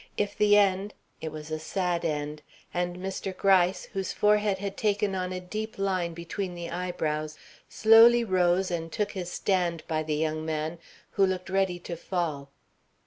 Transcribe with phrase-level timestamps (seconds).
[0.17, 2.41] If the end, it was a sad end,
[2.73, 3.37] and Mr.
[3.37, 7.37] Gryce, whose forehead had taken on a deep line between the eyebrows,
[7.69, 10.79] slowly rose and took his stand by the young man,
[11.11, 12.49] who looked ready to fall.